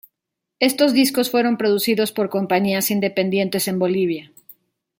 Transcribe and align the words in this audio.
Estos 0.59 0.93
discos 0.93 1.29
fueron 1.29 1.57
producidos 1.57 2.11
por 2.11 2.31
compañías 2.31 2.89
independientes 2.89 3.67
en 3.67 3.77
Bolivia. 3.77 4.31